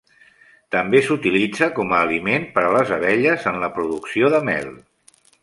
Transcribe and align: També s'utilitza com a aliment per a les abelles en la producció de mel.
També 0.75 1.01
s'utilitza 1.07 1.67
com 1.79 1.93
a 1.97 1.99
aliment 2.05 2.47
per 2.57 2.65
a 2.71 2.71
les 2.77 2.95
abelles 2.97 3.47
en 3.53 3.61
la 3.67 3.71
producció 3.77 4.33
de 4.37 4.41
mel. 4.51 4.75